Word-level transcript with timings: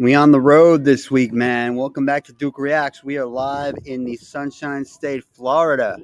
We 0.00 0.14
on 0.14 0.30
the 0.30 0.40
road 0.40 0.82
this 0.82 1.10
week, 1.10 1.30
man. 1.30 1.76
Welcome 1.76 2.06
back 2.06 2.24
to 2.24 2.32
Duke 2.32 2.58
Reacts. 2.58 3.04
We 3.04 3.18
are 3.18 3.26
live 3.26 3.74
in 3.84 4.02
the 4.02 4.16
Sunshine 4.16 4.82
State, 4.82 5.22
Florida. 5.34 5.98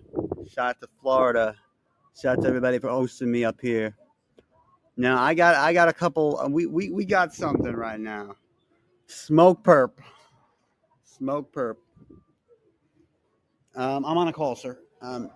Shout 0.53 0.69
out 0.69 0.81
to 0.83 0.89
Florida. 1.01 1.57
Shout 2.15 2.37
out 2.37 2.43
to 2.43 2.49
everybody 2.49 2.79
for 2.79 2.91
hosting 2.91 3.31
me 3.33 3.43
up 3.43 3.59
here. 3.59 3.97
Now 4.99 5.19
I 5.23 5.33
got 5.33 5.55
I 5.55 5.73
got 5.73 5.89
a 5.89 5.95
couple. 5.95 6.39
uh, 6.39 6.47
We 6.47 6.67
we 6.67 6.91
we 6.91 7.07
got 7.07 7.33
something 7.33 7.73
right 7.73 7.99
now. 7.99 8.35
Smokepurpp. 9.09 9.93
Smoke 11.03 11.51
perp. 11.51 11.77
Um, 13.77 14.05
I'm 14.05 14.19
on 14.19 14.29
a 14.29 14.33
call, 14.35 14.57
sir. 14.57 14.79
Um, 15.01 15.31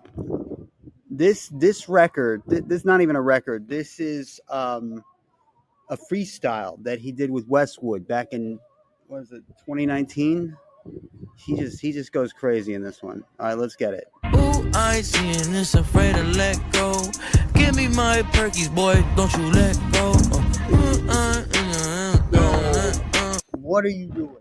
this 1.09 1.47
this 1.47 1.89
record. 1.89 2.43
Th- 2.47 2.63
this 2.67 2.81
is 2.81 2.85
not 2.85 3.01
even 3.01 3.15
a 3.15 3.21
record. 3.23 3.67
This 3.67 3.99
is 3.99 4.39
um 4.49 5.03
a 5.91 5.97
freestyle 5.97 6.81
that 6.83 6.99
he 6.99 7.11
did 7.11 7.29
with 7.29 7.47
Westwood 7.47 8.07
back 8.07 8.29
in 8.31 8.59
what 9.07 9.21
is 9.21 9.31
it 9.31 9.43
2019 9.65 10.57
he 11.35 11.57
just 11.57 11.79
he 11.79 11.91
just 11.91 12.11
goes 12.11 12.33
crazy 12.33 12.73
in 12.73 12.83
this 12.83 13.03
one. 13.03 13.23
All 13.39 13.47
right 13.47 13.57
let's 13.57 13.75
get 13.75 13.93
it. 13.93 14.07
Ooh, 14.35 14.71
I 14.73 15.01
seeing 15.01 15.51
this, 15.51 15.75
afraid 15.75 16.15
to 16.15 16.23
let 16.23 16.57
go. 16.71 16.93
Give 17.53 17.75
me 17.75 17.87
my 17.87 18.21
perkies, 18.33 18.73
boy, 18.73 19.03
don't 19.15 19.31
you 19.33 19.51
let 19.51 19.77
go. 19.91 20.13
What 23.59 23.85
are 23.85 23.89
you 23.89 24.07
doing? 24.07 24.35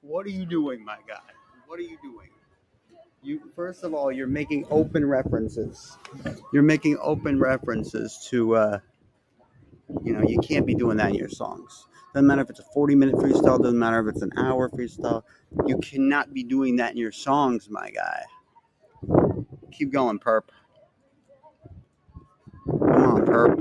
What 0.00 0.26
are 0.26 0.30
you 0.30 0.46
doing 0.46 0.84
my 0.84 0.96
guy? 1.06 1.18
What 1.66 1.78
are 1.78 1.82
you 1.82 1.98
doing? 2.02 2.28
You 3.22 3.40
first 3.56 3.84
of 3.84 3.94
all 3.94 4.12
you're 4.12 4.26
making 4.26 4.66
open 4.70 5.06
references. 5.06 5.98
You're 6.52 6.62
making 6.62 6.98
open 7.00 7.38
references 7.38 8.26
to 8.30 8.56
uh 8.56 8.78
you 10.02 10.12
know 10.12 10.22
you 10.26 10.38
can't 10.38 10.66
be 10.66 10.74
doing 10.74 10.96
that 10.98 11.10
in 11.10 11.14
your 11.14 11.28
songs. 11.28 11.86
Doesn't 12.12 12.26
matter 12.26 12.42
if 12.42 12.50
it's 12.50 12.60
a 12.60 12.64
40 12.72 12.94
minute 12.94 13.16
freestyle 13.16 13.60
doesn't 13.60 13.78
matter 13.78 14.00
if 14.00 14.14
it's 14.14 14.22
an 14.22 14.32
hour 14.36 14.68
freestyle. 14.70 15.22
You 15.66 15.78
cannot 15.78 16.32
be 16.32 16.44
doing 16.44 16.76
that 16.76 16.92
in 16.92 16.96
your 16.96 17.12
songs 17.12 17.68
my 17.68 17.90
guy. 17.90 18.22
Keep 19.72 19.92
going 19.92 20.18
Purpp. 20.18 20.50
Come 22.66 23.04
on 23.04 23.26
Purpp. 23.26 23.60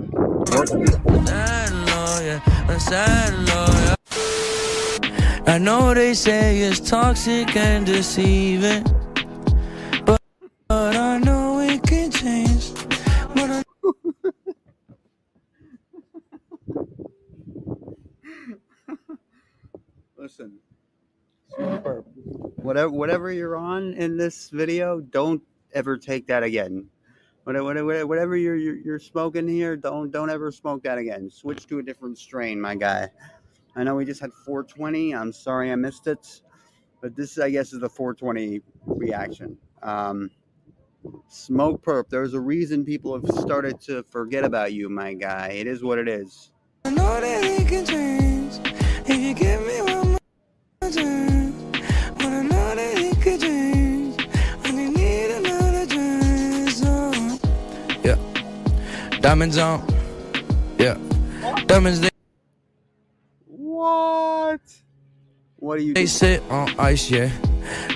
I 5.45 5.57
know 5.57 5.93
they 5.93 6.13
say 6.13 6.59
it's 6.59 6.79
toxic 6.79 7.55
and 7.55 7.85
deceiving, 7.85 8.85
whatever 22.73 22.91
whatever 22.91 23.31
you're 23.31 23.55
on 23.55 23.93
in 23.93 24.17
this 24.17 24.49
video, 24.49 24.99
don't 24.99 25.43
ever 25.73 25.95
take 25.95 26.25
that 26.25 26.41
again. 26.41 26.87
Whatever 27.43 28.07
whatever, 28.07 28.35
you're, 28.35 28.55
you're 28.55 28.97
smoking 28.97 29.47
here, 29.47 29.77
don't 29.77 30.09
don't 30.09 30.31
ever 30.31 30.51
smoke 30.51 30.81
that 30.81 30.97
again. 30.97 31.29
Switch 31.29 31.67
to 31.67 31.77
a 31.77 31.83
different 31.83 32.17
strain, 32.17 32.59
my 32.59 32.73
guy. 32.73 33.09
I 33.75 33.83
know 33.83 33.93
we 33.93 34.05
just 34.05 34.21
had 34.21 34.33
420. 34.33 35.13
I'm 35.13 35.31
sorry 35.31 35.71
I 35.71 35.75
missed 35.75 36.07
it, 36.07 36.41
but 36.99 37.15
this 37.15 37.37
I 37.37 37.51
guess 37.51 37.73
is 37.73 37.79
the 37.79 37.89
420 37.89 38.61
reaction. 38.87 39.55
Um, 39.83 40.31
Smokepurpp. 41.29 42.09
There's 42.09 42.33
a 42.33 42.39
reason 42.39 42.83
people 42.83 43.13
have 43.13 43.29
started 43.37 43.79
to 43.81 44.01
forget 44.01 44.45
about 44.45 44.73
you, 44.73 44.89
my 44.89 45.13
guy. 45.13 45.49
It 45.49 45.67
is 45.67 45.83
what 45.83 45.99
it 45.99 46.07
is. 46.07 46.51
I 46.85 46.89
know 46.89 47.21
that 47.21 47.43
it 47.43 47.67
can 47.67 47.85
change 47.85 48.59
if 49.05 49.19
you 49.19 49.33
give 49.35 49.61
me 49.61 49.81
one 49.81 50.17
more 50.81 50.91
chance. 50.91 51.42
But 53.33 53.39
I 53.39 53.39
know 53.39 53.39
that 53.39 53.39
it 53.39 53.39
can 53.39 53.39
change. 53.39 54.27
I 54.63 54.69
can 54.69 54.93
need 54.93 55.31
another 55.31 55.85
chance. 55.87 56.81
Oh. 56.85 57.39
Yeah. 58.03 59.19
Diamonds 59.21 59.57
on. 59.57 59.81
Yeah. 60.77 60.97
Diamonds 61.65 61.99
they, 62.01 62.09
What? 63.47 64.61
What 65.57 65.77
are 65.77 65.81
you? 65.81 65.93
they 65.93 66.05
sit 66.05 66.41
on 66.49 66.69
ice, 66.79 67.09
yeah. 67.09 67.31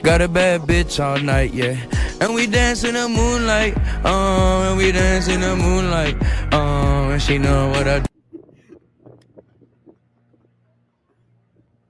Got 0.02 0.22
a 0.22 0.28
bad 0.28 0.62
bitch 0.62 1.04
all 1.04 1.20
night, 1.20 1.54
yeah. 1.54 1.78
And 2.22 2.34
we 2.34 2.48
dance 2.48 2.84
in 2.84 2.96
the 2.96 3.08
moonlight. 3.08 3.76
Oh, 4.06 4.70
and 4.70 4.78
we 4.78 4.92
dance 4.92 5.28
in 5.28 5.42
the 5.42 5.56
moonlight. 5.56 6.16
Oh, 6.52 7.10
and 7.12 7.22
she 7.22 7.38
know 7.38 7.70
what 7.70 7.88
I 7.88 8.00
Do 8.00 8.06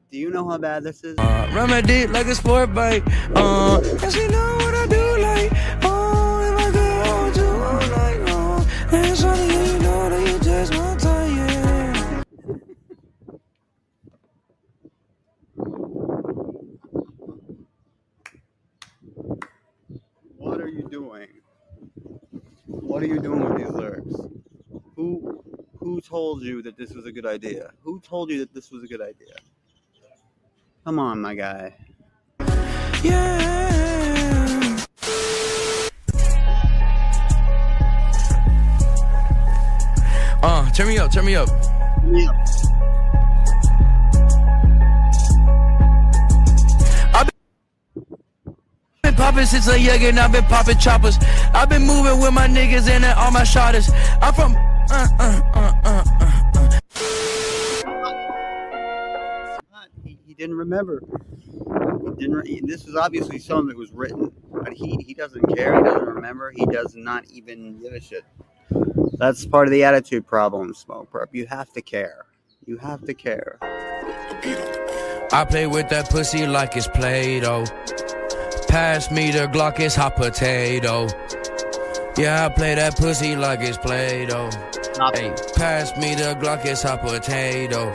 you 0.09 0.29
know 0.29 0.47
how 0.47 0.57
bad 0.57 0.84
this 0.84 1.03
is? 1.03 1.18
Uh, 1.18 1.50
run 1.53 1.69
my 1.69 1.81
dick 1.81 2.09
like 2.12 2.28
a 2.28 2.35
sport 2.35 2.73
bike. 2.73 3.03
Uh, 3.35 3.81
and 4.01 4.13
she 4.13 4.28
know 4.28 4.56
what 4.57 4.73
I 4.73 4.88
do 4.88 5.18
like. 5.22 5.51
Oh, 5.84 6.41
if 6.44 6.56
I 6.59 6.72
could 6.72 7.07
hold 7.07 7.35
you 7.38 7.45
all 7.45 7.79
night 7.97 8.19
long. 8.31 8.66
And 8.91 9.18
shawty, 9.18 9.47
you 9.47 9.79
know 9.79 10.09
that 10.09 10.31
you 10.31 10.40
just 10.40 10.75
want 10.75 11.00
to, 11.01 11.07
yeah. 11.07 12.23
What 20.38 20.62
are 20.62 20.69
you 20.69 20.88
doing? 20.89 21.28
What 22.66 23.03
are 23.03 23.07
you 23.07 23.19
doing 23.19 23.44
with 23.44 23.57
these 23.57 23.69
lyrics? 23.69 24.16
Who 24.95 25.44
who 25.78 26.01
told 26.01 26.44
you 26.44 26.62
that 26.63 26.78
this 26.78 26.94
was 26.94 27.06
a 27.06 27.12
good 27.12 27.25
idea? 27.25 27.72
Who 27.81 28.00
told 28.00 28.29
you 28.29 28.39
that 28.39 28.53
this 28.53 28.72
was 28.72 28.84
a 28.84 28.88
good 28.88 29.01
idea? 29.01 29.35
Come 30.87 30.99
on, 30.99 31.19
my 31.19 31.35
guy. 31.35 31.73
Yeah. 33.03 34.77
Uh, 40.41 40.71
turn 40.71 40.87
me 40.87 40.97
up, 40.97 41.11
turn 41.11 41.25
me 41.25 41.35
up. 41.35 41.49
I've 47.13 47.29
been 49.03 49.15
popping 49.15 49.45
since 49.45 49.67
a 49.67 49.77
young 49.77 50.01
and 50.03 50.17
I've 50.17 50.31
been 50.31 50.45
popping 50.45 50.77
choppers. 50.77 51.17
I've 51.53 51.67
been 51.67 51.85
moving 51.85 52.21
with 52.21 52.31
my 52.31 52.47
niggas 52.47 52.87
and 52.89 53.03
all 53.03 53.31
my 53.31 53.43
shotters. 53.43 53.89
I'm 54.21 54.33
from 54.33 54.55
uh 54.55 54.61
uh 54.89 55.07
uh 55.19 55.41
uh 55.51 55.51
uh. 55.53 55.56
Remember. 60.57 61.03
He 62.03 62.12
didn't. 62.16 62.35
Re- 62.35 62.62
this 62.63 62.85
was 62.85 62.95
obviously 62.95 63.40
something 63.40 63.68
that 63.68 63.78
was 63.78 63.91
written, 63.91 64.31
but 64.51 64.73
he 64.73 64.97
he 65.06 65.13
doesn't 65.13 65.56
care. 65.56 65.75
He 65.75 65.84
doesn't 65.84 66.07
remember. 66.07 66.51
He 66.51 66.66
does 66.66 66.95
not 66.95 67.25
even 67.25 67.79
give 67.79 67.94
a 67.94 68.01
shit. 68.01 68.23
That's 69.18 69.45
part 69.45 69.68
of 69.68 69.72
the 69.72 69.84
attitude 69.84 70.28
problem, 70.28 70.73
Smokepurpp. 70.73 71.28
You 71.31 71.47
have 71.47 71.72
to 71.73 71.81
care. 71.81 72.25
You 72.66 72.78
have 72.78 73.06
to 73.06 73.13
care. 73.13 73.57
I 75.31 75.45
play 75.50 75.68
with 75.68 75.90
that 75.90 76.09
pussy 76.09 76.45
like 76.45 76.75
it's 76.75 76.88
Play-Doh. 76.88 77.66
Pass 78.68 79.12
me 79.12 79.31
the 79.31 79.47
Glock, 79.47 79.79
it's 79.79 79.95
hot 79.95 80.16
potato. 80.16 81.07
Yeah, 82.18 82.45
I 82.45 82.50
play 82.50 82.75
that 82.75 82.97
pussy 82.97 83.35
like 83.35 83.62
it's 83.62 83.78
Play-Doh. 83.78 84.50
Hey, 85.13 85.34
pass 85.56 85.95
me 85.97 86.16
the 86.16 86.35
Glock, 86.39 86.66
it's 86.66 86.84
hot 86.84 87.01
potato. 87.01 87.91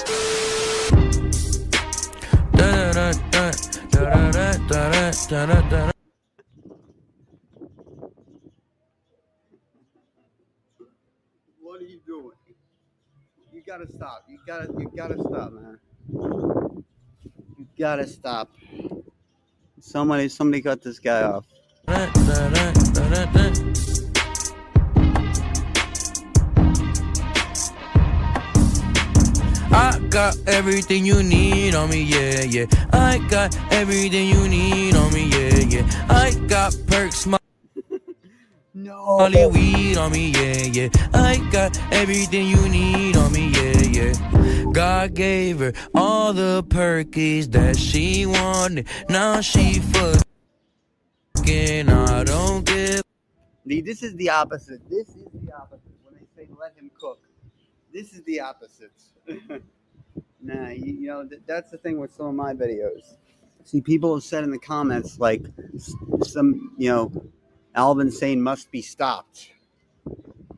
What 11.61 11.81
are 11.81 11.85
you 11.85 12.01
doing? 12.07 12.31
You 13.53 13.63
gotta 13.67 13.91
stop. 13.91 14.25
You 14.29 14.39
gotta 14.47 14.69
you 14.79 14.91
gotta 14.97 15.19
stop, 15.19 15.53
man. 15.53 15.79
You 17.59 17.67
gotta 17.79 18.07
stop. 18.07 18.51
Somebody 19.81 20.29
somebody 20.29 20.63
cut 20.63 20.83
this 20.83 20.99
guy 20.99 21.23
off. 21.23 21.45
Got 30.13 30.37
everything 30.47 31.05
you 31.07 31.23
need 31.23 31.75
on 31.75 31.89
me, 31.89 32.03
yeah, 32.03 32.43
yeah. 32.43 32.67
I 32.93 33.17
got 33.31 33.57
everything 33.73 34.29
you 34.29 34.47
need 34.47 34.95
on 34.95 35.11
me, 35.15 35.31
yeah, 35.31 35.57
yeah. 35.61 36.07
I 36.11 36.35
got 36.49 36.77
perks, 36.87 37.25
my 37.27 37.39
No. 38.75 39.17
Molly 39.17 39.47
weed 39.47 39.97
on 39.97 40.13
me, 40.13 40.33
yeah, 40.33 40.65
yeah. 40.71 40.89
I 41.15 41.39
got 41.51 41.81
everything 41.91 42.47
you 42.47 42.69
need 42.69 43.17
on 43.17 43.33
me, 43.33 43.49
yeah, 43.55 43.81
yeah. 43.89 44.13
God 44.71 45.15
gave 45.15 45.61
her 45.61 45.73
all 45.95 46.35
the 46.35 46.63
perkies 46.65 47.51
that 47.53 47.79
she 47.79 48.27
wanted. 48.27 48.87
Now 49.09 49.41
she 49.41 49.81
fucking, 49.81 50.23
I 51.89 52.25
don't 52.25 52.67
give. 52.67 53.01
This 53.65 54.03
is 54.03 54.15
the 54.17 54.29
opposite. 54.29 54.87
This 54.91 55.09
is 55.09 55.25
the 55.33 55.55
opposite. 55.57 55.95
When 56.05 56.17
they 56.17 56.27
say 56.37 56.47
let 56.61 56.77
him 56.77 56.91
cook, 57.01 57.21
this 57.95 58.13
is 58.13 58.23
the 58.25 58.41
opposite. 58.41 58.93
Nah, 60.43 60.69
you, 60.71 60.93
you 60.93 61.07
know 61.09 61.27
th- 61.27 61.43
that's 61.47 61.71
the 61.71 61.79
thing 61.79 61.99
with 62.01 62.13
some 62.13 62.27
of 62.27 62.35
my 62.35 62.53
videos. 62.53 63.17
See, 63.65 63.81
people 63.81 64.15
have 64.15 64.25
said 64.25 64.43
in 64.43 64.51
the 64.51 64.59
comments 64.59 65.21
like 65.21 65.43
some, 66.23 66.75
you 66.77 66.91
know, 66.91 67.13
Alvin 67.75 68.11
saying 68.11 68.43
must 68.43 68.71
be 68.73 68.83
stopped. 68.83 69.51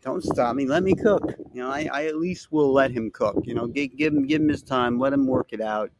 Don't 0.00 0.22
stop 0.22 0.56
me. 0.56 0.66
Let 0.66 0.82
me 0.82 0.94
cook. 0.94 1.34
You 1.52 1.62
know, 1.62 1.70
I, 1.70 1.88
I 1.92 2.06
at 2.06 2.16
least 2.16 2.50
will 2.50 2.72
let 2.72 2.90
him 2.90 3.10
cook. 3.10 3.42
You 3.44 3.54
know, 3.54 3.66
give, 3.66 3.96
give 3.96 4.12
him 4.12 4.26
give 4.26 4.40
him 4.40 4.48
his 4.48 4.62
time. 4.62 4.98
Let 4.98 5.12
him 5.12 5.26
work 5.26 5.52
it 5.52 5.60
out. 5.60 5.90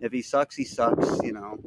If 0.00 0.12
he 0.12 0.22
sucks, 0.22 0.54
he 0.54 0.64
sucks. 0.64 1.22
You 1.22 1.32
know, 1.32 1.58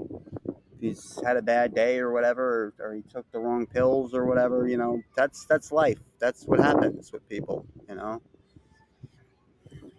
if 0.76 0.80
he's 0.80 1.20
had 1.26 1.38
a 1.38 1.42
bad 1.42 1.74
day 1.74 2.00
or 2.00 2.12
whatever, 2.12 2.74
or, 2.80 2.86
or 2.86 2.94
he 2.94 3.02
took 3.02 3.32
the 3.32 3.40
wrong 3.40 3.66
pills 3.66 4.14
or 4.14 4.26
whatever. 4.26 4.68
You 4.68 4.78
know, 4.78 5.02
that's 5.16 5.46
that's 5.46 5.72
life. 5.72 6.00
That's 6.20 6.46
what 6.46 6.60
happens 6.60 7.12
with 7.12 7.28
people. 7.30 7.66
You 7.90 7.96
know, 7.96 8.22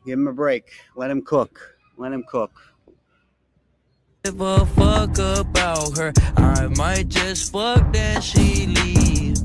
give 0.04 0.19
him 0.19 0.28
a 0.28 0.32
break. 0.32 0.70
Let 0.96 1.10
him 1.10 1.22
cook. 1.22 1.76
Let 1.96 2.12
him 2.12 2.25
cook. 2.28 2.52
Give 4.25 4.40
a 4.40 4.64
fuck 4.66 5.19
about 5.19 5.99
her. 5.99 6.12
I 6.37 6.69
might 6.76 7.08
just 7.08 7.52
fuck 7.52 7.93
then 7.93 8.20
she 8.20 8.66
leave. 8.66 9.37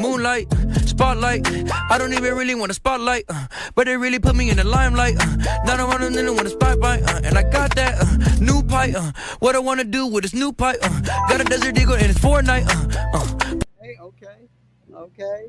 Moonlight, 0.00 0.46
spotlight. 0.86 1.46
I 1.90 1.98
don't 1.98 2.12
even 2.12 2.34
really 2.34 2.54
want 2.54 2.70
a 2.70 2.74
spotlight, 2.74 3.24
uh, 3.28 3.46
but 3.74 3.86
they 3.86 3.96
really 3.96 4.20
put 4.20 4.36
me 4.36 4.48
in 4.48 4.56
the 4.56 4.64
limelight. 4.64 5.16
Uh, 5.18 5.36
now 5.66 5.88
I 5.88 5.98
don't 5.98 6.14
really 6.14 6.30
want 6.30 6.46
a 6.46 6.50
spotlight, 6.50 7.02
uh, 7.02 7.20
and 7.24 7.36
I 7.36 7.42
got 7.42 7.74
that 7.74 7.98
uh, 8.00 8.36
new 8.40 8.62
pipe. 8.62 8.94
Uh, 8.96 9.10
what 9.40 9.56
I 9.56 9.58
wanna 9.58 9.82
do 9.84 10.06
with 10.06 10.22
this 10.22 10.34
new 10.34 10.52
pipe? 10.52 10.78
Uh, 10.82 11.00
got 11.28 11.40
a 11.40 11.44
desert 11.44 11.76
eagle 11.76 11.94
and 11.94 12.06
it's 12.06 12.20
Fortnite. 12.20 12.66
Uh, 12.68 13.18
uh, 13.18 13.54
Hey, 13.82 13.96
okay, 14.00 14.48
okay. 14.94 15.46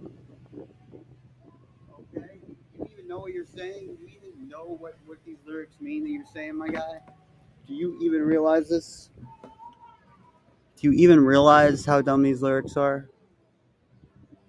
Know 3.10 3.18
what 3.18 3.34
you're 3.34 3.44
saying? 3.44 3.98
You 4.00 4.08
even 4.08 4.48
know 4.48 4.78
what, 4.78 4.96
what 5.08 5.18
these 5.26 5.40
lyrics 5.44 5.82
mean 5.82 6.04
that 6.04 6.12
you're 6.12 6.24
saying, 6.32 6.56
my 6.56 6.68
guy? 6.68 7.00
Do 7.68 7.74
you 7.74 7.98
even 8.04 8.22
realize 8.22 8.70
this? 8.70 9.10
Do 9.42 9.50
you 10.82 10.92
even 10.92 11.20
realize 11.20 11.84
how 11.84 12.04
dumb 12.04 12.22
these 12.22 12.44
lyrics 12.44 12.78
are? 12.78 13.10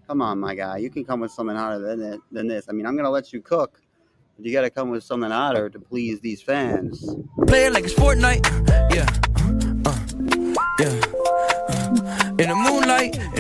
Come 0.06 0.20
on, 0.20 0.38
my 0.38 0.54
guy. 0.54 0.76
You 0.76 0.90
can 0.90 1.06
come 1.06 1.20
with 1.20 1.32
something 1.32 1.56
hotter 1.56 1.78
than 1.78 2.02
it, 2.02 2.20
than 2.30 2.48
this. 2.48 2.66
I 2.68 2.72
mean, 2.72 2.84
I'm 2.84 2.98
gonna 2.98 3.08
let 3.08 3.32
you 3.32 3.40
cook, 3.40 3.80
but 4.36 4.44
you 4.44 4.52
gotta 4.52 4.68
come 4.68 4.90
with 4.90 5.04
something 5.04 5.30
hotter 5.30 5.70
to 5.70 5.80
please 5.80 6.20
these 6.20 6.42
fans. 6.42 7.14
play 7.46 7.64
it 7.64 7.72
like 7.72 7.84
it's 7.84 7.94
Fortnite. 7.94 8.44
Yeah, 8.94 9.06
uh, 9.86 9.98
yeah. 10.78 11.09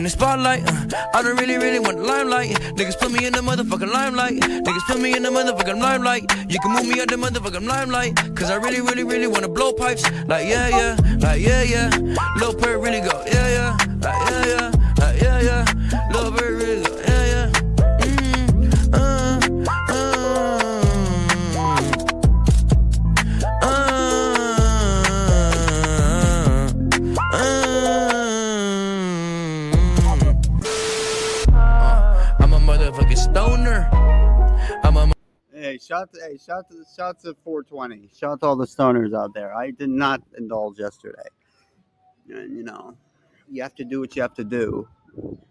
In 0.00 0.04
the 0.04 0.10
spotlight, 0.10 0.62
uh, 0.66 0.96
I 1.12 1.20
don't 1.20 1.38
really, 1.38 1.58
really 1.58 1.78
want 1.78 1.98
the 1.98 2.04
limelight. 2.04 2.52
Niggas 2.78 2.98
put 2.98 3.12
me 3.12 3.26
in 3.26 3.34
the 3.34 3.40
motherfucking 3.40 3.92
limelight. 3.92 4.40
Niggas 4.40 4.86
put 4.86 4.98
me 4.98 5.14
in 5.14 5.22
the 5.22 5.28
motherfucking 5.28 5.78
limelight. 5.78 6.22
You 6.48 6.58
can 6.60 6.72
move 6.72 6.86
me 6.88 7.02
out 7.02 7.08
the 7.08 7.16
motherfucking 7.16 7.66
limelight. 7.68 8.16
Cause 8.34 8.50
I 8.50 8.56
really, 8.56 8.80
really, 8.80 9.04
really 9.04 9.26
wanna 9.26 9.50
blow 9.50 9.74
pipes. 9.74 10.02
Like, 10.26 10.48
yeah, 10.48 10.68
yeah, 10.68 10.96
like, 11.18 11.42
yeah, 11.42 11.62
yeah. 11.62 11.90
Lil' 12.38 12.54
Perk 12.54 12.82
really 12.82 13.02
go, 13.02 13.12
yeah, 13.26 13.48
yeah. 13.56 13.76
Like, 14.00 14.30
yeah, 14.30 14.46
yeah, 14.46 14.70
yeah, 14.72 14.79
Hey, 35.70 35.78
shout 35.78 36.12
to 36.12 36.20
hey, 36.20 36.36
shout 36.36 36.68
to 36.70 36.84
shout 36.96 37.20
to 37.20 37.36
420. 37.44 38.10
Shout 38.18 38.40
to 38.40 38.46
all 38.46 38.56
the 38.56 38.66
stoners 38.66 39.14
out 39.16 39.32
there. 39.34 39.54
I 39.54 39.70
did 39.70 39.88
not 39.88 40.20
indulge 40.36 40.80
yesterday. 40.80 41.28
And 42.28 42.56
you 42.56 42.64
know, 42.64 42.96
you 43.48 43.62
have 43.62 43.76
to 43.76 43.84
do 43.84 44.00
what 44.00 44.16
you 44.16 44.22
have 44.22 44.34
to 44.34 44.42
do. 44.42 44.88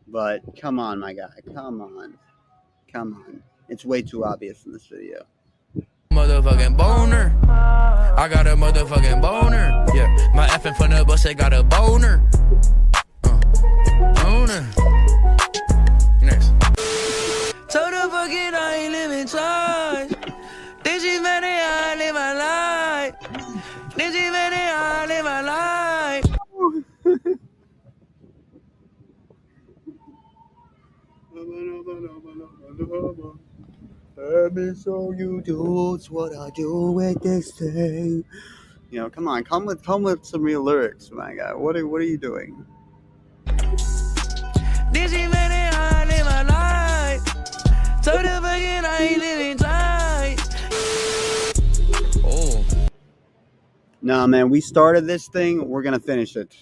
But 0.09 0.41
come 0.59 0.77
on, 0.77 0.99
my 0.99 1.13
guy. 1.13 1.29
Come 1.53 1.79
on. 1.79 2.17
Come 2.91 3.13
on. 3.25 3.41
It's 3.69 3.85
way 3.85 4.01
too 4.01 4.25
obvious 4.25 4.65
in 4.65 4.73
this 4.73 4.87
video. 4.87 5.23
motherfucking 6.11 6.75
boner. 6.75 7.33
I 7.47 8.27
got 8.29 8.45
a 8.45 8.57
motherfucking 8.57 9.21
boner. 9.21 9.85
Yeah, 9.95 10.31
my 10.35 10.47
effing 10.47 10.75
from 10.75 10.91
the 10.91 11.05
bus, 11.05 11.25
I 11.25 11.33
got 11.33 11.53
a 11.53 11.63
boner. 11.63 12.29
Show 34.49 35.11
you 35.11 35.43
dudes 35.43 36.09
what 36.09 36.35
I 36.35 36.49
do 36.55 36.91
with 36.91 37.21
this 37.21 37.51
thing. 37.51 38.23
You 38.89 38.99
know, 38.99 39.07
come 39.07 39.27
on, 39.27 39.43
come 39.43 39.67
with 39.67 39.83
come 39.85 40.01
with 40.01 40.25
some 40.25 40.41
real 40.41 40.63
lyrics, 40.63 41.11
my 41.11 41.35
guy. 41.35 41.53
What 41.53 41.77
are 41.77 41.87
what 41.87 42.01
are 42.01 42.05
you 42.05 42.17
doing? 42.17 42.65
Then 43.45 45.07
she 45.07 45.27
mad 45.27 45.51
that 45.51 45.75
I 45.75 46.05
live 46.05 46.25
my 46.25 46.41
life. 46.41 47.23
Told 48.01 48.21
her 48.21 48.41
fuck 48.41 48.57
it, 48.57 48.85
I 48.85 49.03
ain't 49.03 49.19
living 49.19 49.57
tight. 49.57 50.39
Oh. 52.25 52.65
Nah, 54.01 54.25
man, 54.25 54.49
we 54.49 54.61
started 54.61 55.05
this 55.05 55.27
thing. 55.27 55.69
We're 55.69 55.83
gonna 55.83 55.99
finish 55.99 56.35
it. 56.35 56.55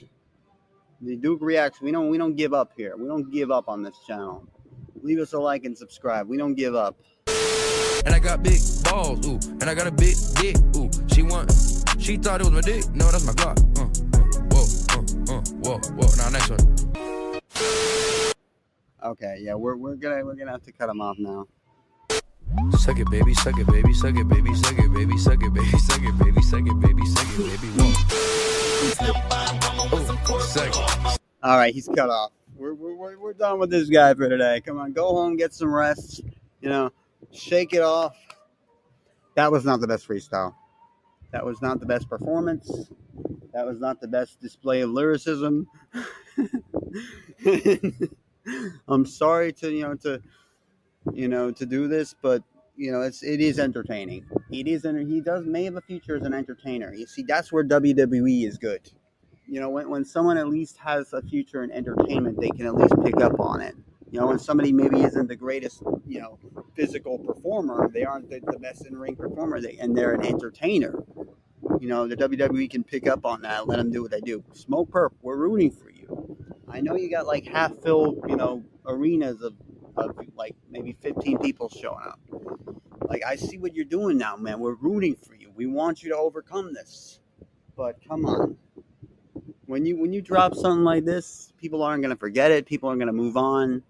The 1.00 1.16
Duke 1.16 1.40
reacts. 1.42 1.80
We 1.80 1.94
don't 1.94 2.10
we 2.10 2.18
don't 2.18 2.36
give 2.36 2.54
up 2.54 2.74
here. 2.76 2.98
We 2.98 3.08
don't 3.08 3.32
give 3.32 3.50
up 3.50 3.70
on 3.70 3.82
this 3.82 3.98
channel. 4.06 4.46
Leave 5.02 5.20
us 5.20 5.32
a 5.32 5.40
like 5.40 5.64
and 5.64 5.78
subscribe. 5.78 6.28
We 6.28 6.36
don't 6.36 6.56
give 6.56 6.76
up. 6.76 6.98
And 8.06 8.16
I 8.16 8.20
got 8.20 8.44
big 8.44 8.60
balls, 8.84 9.26
ooh. 9.28 9.40
And 9.60 9.64
I 9.64 9.76
got 9.76 9.88
a 9.88 9.92
big 9.92 10.16
dick, 10.36 10.58
ooh. 10.76 10.90
She 11.14 11.24
want, 11.24 11.52
she 12.00 12.18
thought 12.18 12.42
it 12.42 12.46
was 12.46 12.54
my 12.54 12.62
dick. 12.62 12.88
No, 12.94 13.10
that's 13.12 13.26
my 13.26 13.34
Glock. 13.34 13.58
Uh, 13.78 13.84
uh, 13.84 13.90
whoa, 14.52 14.66
uh, 14.94 15.38
uh, 15.38 15.42
whoa, 15.64 15.80
whoa. 15.96 16.08
Now 16.18 16.30
next 16.30 16.50
one. 16.50 16.60
Okay, 19.04 19.38
yeah, 19.42 19.54
we're, 19.54 19.76
we're 19.76 19.96
gonna 19.96 20.26
we're 20.26 20.36
gonna 20.36 20.52
have 20.52 20.64
to 20.64 20.72
cut 20.72 20.90
him 20.90 21.02
off 21.02 21.18
now. 21.20 21.48
Suck 22.78 23.00
it, 23.00 23.10
baby, 23.10 23.34
suck 23.34 23.58
it, 23.60 23.68
baby, 23.68 23.94
suck 23.94 24.18
it, 24.18 24.28
baby, 24.28 24.54
suck 24.56 24.78
it, 24.80 24.94
baby, 24.94 25.18
suck 25.18 25.42
it, 25.42 25.54
baby, 25.54 25.78
suck 25.78 26.02
it, 26.02 26.18
baby, 26.20 26.42
suck 26.42 26.66
it, 26.66 26.80
baby, 26.80 27.06
suck 27.06 27.28
it, 27.28 27.38
baby, 27.38 27.68
whoa. 27.78 27.94
Ooh, 29.96 30.42
suck 30.42 30.70
it. 30.70 31.20
All 31.44 31.58
right, 31.58 31.74
he's 31.74 31.88
cut 31.88 32.10
off. 32.10 32.32
We're, 32.56 32.74
we're, 32.74 32.96
we're, 32.96 33.18
we're 33.20 33.34
done 33.34 33.60
with 33.60 33.70
this 33.70 33.90
guy 33.90 34.14
for 34.16 34.28
today. 34.28 34.62
Come 34.66 34.80
on, 34.80 34.92
go 34.94 35.10
home, 35.14 35.38
get 35.38 35.54
some 35.54 35.74
rest. 35.74 36.22
You 36.62 36.70
know, 36.70 36.92
shake 37.34 37.74
it 37.74 37.82
off. 37.82 38.16
That 39.36 39.52
was 39.52 39.66
not 39.66 39.82
the 39.82 39.88
best 39.88 40.08
freestyle. 40.08 40.56
That 41.32 41.46
was 41.46 41.62
not 41.62 41.80
the 41.80 41.86
best 41.86 42.10
performance. 42.10 42.90
That 43.54 43.66
was 43.66 43.80
not 43.80 44.02
the 44.02 44.08
best 44.08 44.40
display 44.40 44.82
of 44.82 44.90
lyricism. 44.90 45.68
I'm 48.88 49.06
sorry 49.06 49.54
to 49.54 49.72
you 49.72 49.84
know 49.84 49.96
to 49.96 50.22
you 51.14 51.28
know 51.28 51.52
to 51.52 51.66
do 51.66 51.88
this, 51.88 52.16
but 52.22 52.44
you 52.76 52.92
know 52.92 53.02
it's 53.02 53.24
it 53.24 53.42
is 53.42 53.60
entertaining. 53.60 54.26
It 54.52 54.68
is 54.68 54.86
enter- 54.86 55.02
he 55.02 55.22
does 55.22 55.46
may 55.46 55.66
have 55.66 55.76
a 55.76 55.82
future 55.82 56.16
as 56.16 56.24
an 56.24 56.34
entertainer. 56.34 56.94
You 56.94 57.08
see, 57.08 57.24
that's 57.24 57.52
where 57.52 57.64
WWE 57.64 58.48
is 58.48 58.58
good 58.58 58.90
you 59.48 59.62
know, 59.62 59.70
when, 59.70 59.90
when 59.90 60.06
someone 60.06 60.38
at 60.38 60.48
least 60.48 60.78
has 60.78 61.14
a 61.14 61.22
future 61.22 61.64
in 61.64 61.72
entertainment, 61.72 62.40
they 62.40 62.50
can 62.50 62.66
at 62.66 62.76
least 62.76 62.94
pick 63.04 63.20
up 63.22 63.40
on 63.40 63.62
it. 63.62 63.76
You 64.12 64.20
know, 64.20 64.28
when 64.28 64.40
somebody 64.40 64.72
maybe 64.72 65.02
isn't 65.02 65.28
the 65.28 65.36
greatest, 65.36 65.82
you 66.06 66.22
know, 66.22 66.40
physical 66.76 67.20
performer, 67.20 67.90
they 67.94 68.06
aren't 68.06 68.30
the, 68.30 68.40
the 68.40 68.60
best 68.60 68.86
in 68.86 68.98
ring 68.98 69.16
performer, 69.16 69.60
they, 69.60 69.78
and 69.78 69.98
they're 69.98 70.14
an 70.14 70.26
entertainer. 70.26 71.04
You 71.80 71.90
know, 71.90 72.08
the 72.08 72.16
WWE 72.16 72.70
can 72.70 72.84
pick 72.84 73.08
up 73.08 73.26
on 73.26 73.42
that, 73.42 73.68
let 73.68 73.78
them 73.78 73.92
do 73.92 74.02
what 74.02 74.12
they 74.12 74.22
do. 74.22 74.44
Smokepurpp, 74.54 75.12
we're 75.22 75.36
rooting 75.36 75.72
for 75.72 75.90
you. 75.90 76.38
I 76.70 76.80
know 76.80 76.96
you 76.96 77.10
got 77.10 77.28
like 77.28 77.46
half 77.46 77.76
filled, 77.80 78.20
you 78.30 78.36
know, 78.36 78.64
arenas 78.86 79.42
of, 79.42 79.56
of 79.98 80.18
like 80.36 80.56
maybe 80.70 80.96
15 81.02 81.40
people 81.40 81.70
showing 81.70 82.06
up. 82.06 82.20
Like, 83.10 83.24
I 83.26 83.36
see 83.36 83.58
what 83.58 83.76
you're 83.76 83.86
doing 83.86 84.18
now, 84.18 84.36
man. 84.38 84.60
We're 84.60 84.76
rooting 84.76 85.16
for 85.16 85.36
you. 85.36 85.52
We 85.56 85.66
want 85.66 86.04
you 86.04 86.10
to 86.10 86.18
overcome 86.18 86.74
this. 86.74 87.20
But 87.76 87.98
come 88.08 88.26
on 88.26 88.58
when 89.68 89.86
you 89.86 89.98
when 89.98 90.14
you 90.14 90.22
drop 90.22 90.56
something 90.56 90.84
like 90.84 91.06
this, 91.06 91.54
people 91.58 91.84
aren't 91.84 92.02
gonna 92.02 92.16
forget 92.16 92.52
it. 92.52 92.66
People 92.66 92.90
aren't 92.90 93.00
gonna 93.00 93.14
move 93.14 93.38
on. 93.38 93.84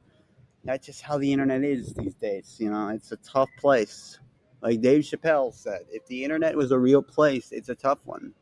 That's 0.67 0.85
just 0.85 1.01
how 1.01 1.17
the 1.17 1.31
internet 1.31 1.63
is 1.63 1.93
these 1.93 2.13
days. 2.15 2.57
You 2.59 2.69
know, 2.69 2.89
it's 2.89 3.13
a 3.13 3.17
tough 3.17 3.49
place. 3.57 4.19
Like 4.61 4.81
Dave 4.81 5.03
Chappelle 5.03 5.53
said, 5.53 5.85
if 5.89 6.05
the 6.07 6.25
internet 6.25 6.57
was 6.57 6.71
a 6.71 6.77
real 6.77 7.01
place, 7.01 7.53
it's 7.53 7.69
a 7.69 7.75
tough 7.75 7.99
one. 8.03 8.33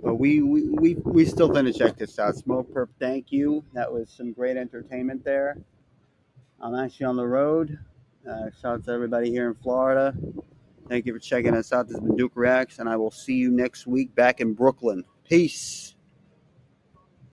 But 0.00 0.14
we 0.14 0.42
we 0.42 0.68
we, 0.68 0.94
we 0.94 1.24
still 1.24 1.48
gonna 1.48 1.72
check 1.72 1.98
this 1.98 2.20
out. 2.20 2.36
Smokepurpp, 2.36 2.90
thank 3.00 3.32
you. 3.32 3.64
That 3.72 3.92
was 3.92 4.10
some 4.10 4.32
great 4.32 4.56
entertainment 4.56 5.24
there. 5.24 5.58
I'm 6.60 6.76
actually 6.76 7.06
on 7.06 7.16
the 7.16 7.26
road. 7.26 7.80
Uh, 8.24 8.50
shout 8.62 8.74
out 8.74 8.84
to 8.84 8.92
everybody 8.92 9.28
here 9.30 9.48
in 9.48 9.54
Florida. 9.56 10.14
Thank 10.88 11.04
you 11.04 11.14
for 11.14 11.18
checking 11.18 11.54
us 11.56 11.72
out. 11.72 11.88
This 11.88 11.96
has 11.96 12.04
been 12.04 12.16
Duke 12.16 12.32
Reacts, 12.36 12.78
and 12.78 12.88
I 12.88 12.96
will 12.96 13.10
see 13.10 13.34
you 13.34 13.50
next 13.50 13.88
week 13.88 14.14
back 14.14 14.40
in 14.40 14.52
Brooklyn. 14.52 15.02
Peace. 15.28 15.93